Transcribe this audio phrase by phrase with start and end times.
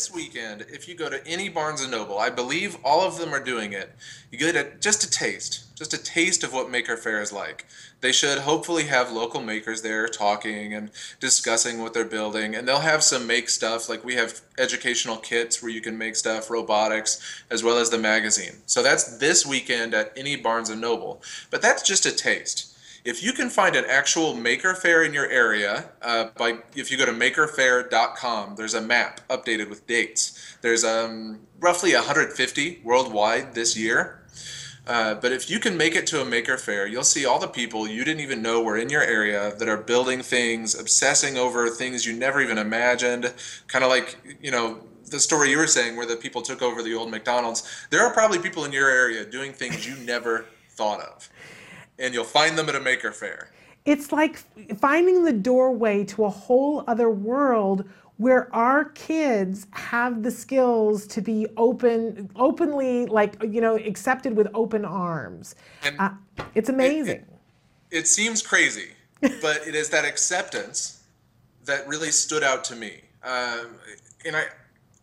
[0.00, 3.34] this weekend, if you go to any Barnes and Noble, I believe all of them
[3.34, 3.94] are doing it.
[4.30, 7.66] You get a, just a taste, just a taste of what Maker Faire is like.
[8.00, 12.78] They should hopefully have local makers there talking and discussing what they're building, and they'll
[12.78, 17.42] have some make stuff like we have educational kits where you can make stuff, robotics,
[17.50, 18.54] as well as the magazine.
[18.64, 21.20] So that's this weekend at any Barnes and Noble.
[21.50, 22.69] But that's just a taste
[23.04, 26.98] if you can find an actual maker faire in your area uh, by if you
[26.98, 30.56] go to makerfaire.com there's a map updated with dates.
[30.60, 34.16] There's um, roughly 150 worldwide this year.
[34.86, 37.46] Uh, but if you can make it to a maker faire you'll see all the
[37.48, 41.68] people you didn't even know were in your area that are building things obsessing over
[41.68, 43.32] things you never even imagined.
[43.66, 46.82] Kind of like you know the story you were saying where the people took over
[46.82, 47.86] the old mcdonald's.
[47.90, 51.28] There are probably people in your area doing things you never thought of
[52.00, 53.50] and you'll find them at a maker faire.
[53.84, 54.38] It's like
[54.78, 61.22] finding the doorway to a whole other world where our kids have the skills to
[61.22, 65.54] be open, openly, like, you know, accepted with open arms.
[65.98, 66.10] Uh,
[66.54, 67.16] it's amazing.
[67.16, 67.26] It,
[67.90, 71.02] it, it seems crazy, but it is that acceptance
[71.64, 73.00] that really stood out to me.
[73.22, 73.76] Um,
[74.26, 74.44] and I,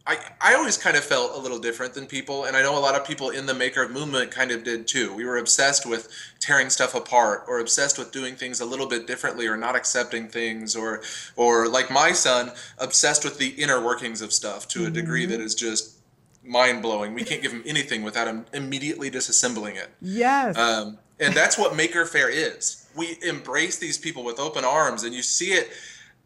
[0.08, 2.80] I, I always kind of felt a little different than people, and I know a
[2.80, 5.13] lot of people in the maker of movement kind of did too.
[5.13, 6.08] We were obsessed with
[6.39, 10.30] tearing stuff apart, or obsessed with doing things a little bit differently, or not accepting
[10.30, 11.02] things, or
[11.35, 15.35] or like my son, obsessed with the inner workings of stuff to a degree that
[15.35, 15.45] mm-hmm.
[15.45, 15.97] is just
[16.41, 17.13] mind blowing.
[17.13, 19.89] We can't give him anything without him immediately disassembling it.
[20.02, 20.58] Yes.
[20.58, 22.88] Um, and that's what Maker Faire is.
[22.95, 25.69] We embrace these people with open arms, and you see it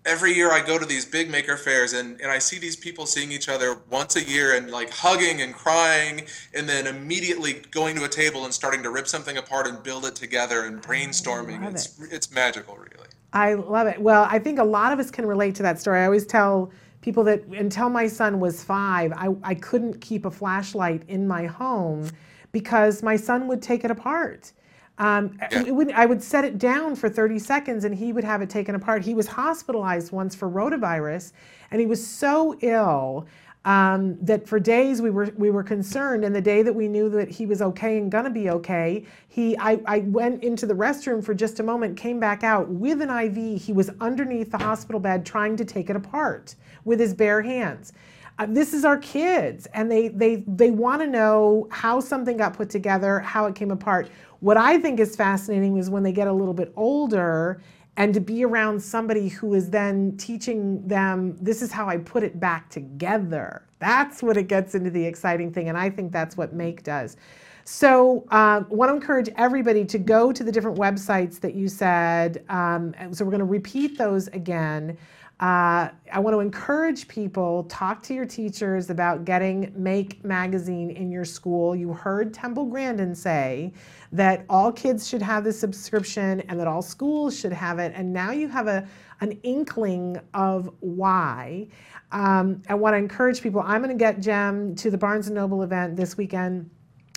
[0.06, 3.06] every year I go to these big maker faires and, and I see these people
[3.06, 7.96] seeing each other once a year and like hugging and crying and then immediately going
[7.98, 11.70] to a table and starting to rip something apart and build it together and brainstorming.
[11.70, 12.10] It's it.
[12.12, 13.08] it's magical really.
[13.34, 14.02] I love it.
[14.02, 16.02] Well, I think a lot of us can relate to that story.
[16.02, 16.72] I always tell
[17.02, 21.46] people that until my son was five, I, I couldn't keep a flashlight in my
[21.46, 22.10] home
[22.52, 24.52] because my son would take it apart
[25.02, 25.72] um, yeah.
[25.72, 28.76] would, I would set it down for 30 seconds and he would have it taken
[28.76, 29.04] apart.
[29.04, 31.34] He was hospitalized once for rotavirus
[31.72, 33.26] and he was so ill
[33.66, 36.24] um, that for days we were we were concerned.
[36.24, 39.58] And the day that we knew that he was okay and gonna be okay, he
[39.58, 43.10] I, I went into the restroom for just a moment, came back out with an
[43.10, 43.60] IV.
[43.60, 47.94] He was underneath the hospital bed trying to take it apart with his bare hands.
[48.42, 52.56] Uh, this is our kids, and they they they want to know how something got
[52.56, 54.10] put together, how it came apart.
[54.40, 57.62] What I think is fascinating is when they get a little bit older
[57.98, 62.24] and to be around somebody who is then teaching them this is how I put
[62.24, 63.62] it back together.
[63.78, 67.18] That's what it gets into the exciting thing, and I think that's what Make does.
[67.64, 72.44] So, uh, want to encourage everybody to go to the different websites that you said.
[72.50, 74.98] Um, so, we're going to repeat those again.
[75.42, 81.12] Uh, I want to encourage people talk to your teachers about getting Make Magazine in
[81.12, 81.76] your school.
[81.76, 83.74] You heard Temple Grandin say
[84.12, 87.92] that all kids should have this subscription and that all schools should have it.
[87.96, 88.88] And now you have a,
[89.22, 91.70] an inkling of why.
[92.12, 93.62] Um, I want to encourage people.
[93.66, 96.70] I'm going to get Jem to the Barnes and Noble event this weekend,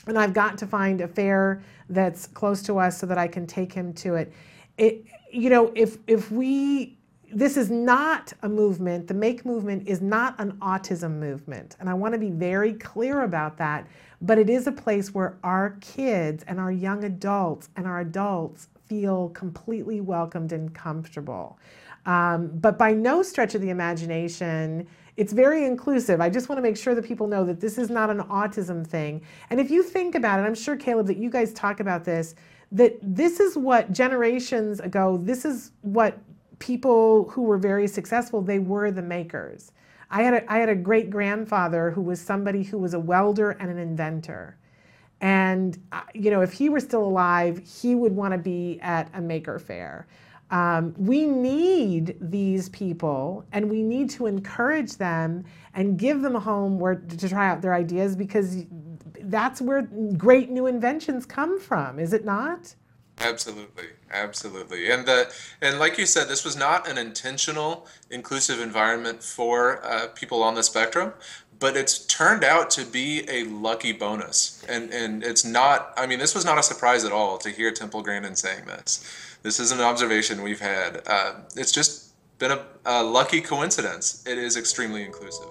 [0.06, 3.46] and I've got to find a fair that's close to us so that I can
[3.46, 4.32] take him to it.
[4.78, 6.98] It, you know, if if we
[7.34, 11.76] this is not a movement, the MAKE movement is not an autism movement.
[11.80, 13.88] And I want to be very clear about that.
[14.22, 18.68] But it is a place where our kids and our young adults and our adults
[18.86, 21.58] feel completely welcomed and comfortable.
[22.06, 26.20] Um, but by no stretch of the imagination, it's very inclusive.
[26.20, 28.86] I just want to make sure that people know that this is not an autism
[28.86, 29.22] thing.
[29.50, 32.34] And if you think about it, I'm sure, Caleb, that you guys talk about this,
[32.72, 36.18] that this is what generations ago, this is what
[36.58, 39.72] people who were very successful, they were the makers.
[40.10, 43.52] I had a, I had a great grandfather who was somebody who was a welder
[43.52, 44.56] and an inventor.
[45.20, 49.08] And, uh, you know, if he were still alive, he would want to be at
[49.14, 50.06] a maker faire.
[50.50, 55.44] Um, we need these people and we need to encourage them
[55.74, 58.64] and give them a home where to try out their ideas because
[59.22, 59.82] that's where
[60.16, 62.74] great new inventions come from, is it not?
[63.20, 65.32] Absolutely, absolutely, and the
[65.62, 70.54] and like you said, this was not an intentional inclusive environment for uh, people on
[70.56, 71.12] the spectrum,
[71.60, 75.92] but it's turned out to be a lucky bonus, and and it's not.
[75.96, 79.38] I mean, this was not a surprise at all to hear Temple Grandin saying this.
[79.42, 81.02] This is an observation we've had.
[81.06, 84.24] Uh, it's just been a, a lucky coincidence.
[84.26, 85.48] It is extremely inclusive.